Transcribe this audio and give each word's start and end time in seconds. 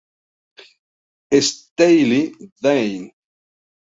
Steely 1.39 2.33
Dan 2.57 3.13